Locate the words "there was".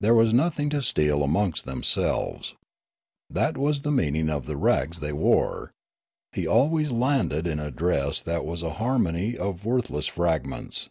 0.00-0.32